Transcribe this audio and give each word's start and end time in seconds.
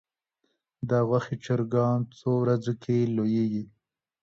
د 0.89 0.91
غوښې 1.07 1.35
چرګان 1.45 1.99
څو 2.19 2.31
ورځو 2.41 2.73
کې 2.83 2.97
لویږي؟ 3.15 3.63